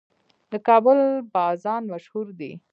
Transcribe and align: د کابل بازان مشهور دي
د 0.51 0.53
کابل 0.67 0.99
بازان 1.33 1.81
مشهور 1.93 2.27
دي 2.39 2.51